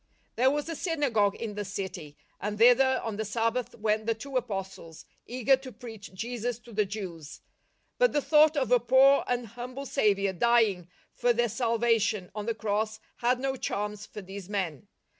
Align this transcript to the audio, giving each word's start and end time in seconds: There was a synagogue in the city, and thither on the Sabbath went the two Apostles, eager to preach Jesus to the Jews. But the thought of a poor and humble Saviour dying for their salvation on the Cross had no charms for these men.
There 0.35 0.49
was 0.49 0.67
a 0.67 0.75
synagogue 0.75 1.35
in 1.35 1.53
the 1.53 1.63
city, 1.63 2.17
and 2.39 2.57
thither 2.57 2.99
on 3.03 3.17
the 3.17 3.23
Sabbath 3.23 3.75
went 3.75 4.07
the 4.07 4.15
two 4.15 4.35
Apostles, 4.35 5.05
eager 5.27 5.55
to 5.57 5.71
preach 5.71 6.11
Jesus 6.15 6.57
to 6.61 6.73
the 6.73 6.85
Jews. 6.87 7.41
But 7.99 8.11
the 8.11 8.19
thought 8.19 8.57
of 8.57 8.71
a 8.71 8.79
poor 8.79 9.23
and 9.27 9.45
humble 9.45 9.85
Saviour 9.85 10.33
dying 10.33 10.87
for 11.13 11.33
their 11.33 11.49
salvation 11.49 12.31
on 12.33 12.47
the 12.47 12.55
Cross 12.55 12.99
had 13.17 13.39
no 13.39 13.55
charms 13.55 14.07
for 14.07 14.23
these 14.23 14.49
men. 14.49 14.87